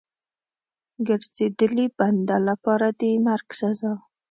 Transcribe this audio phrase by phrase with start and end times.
[1.07, 3.93] ګرځېدلي بنده لپاره د مرګ سزا.